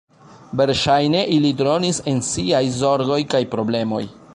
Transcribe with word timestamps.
Verŝajne 0.61 1.21
ili 1.37 1.53
dronis 1.61 2.01
en 2.13 2.25
siaj 2.33 2.63
zorgoj 2.83 3.23
kaj 3.37 3.45
problemoj. 3.57 4.07